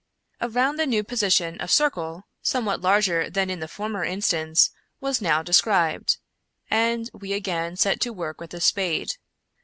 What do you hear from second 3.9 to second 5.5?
instance, was now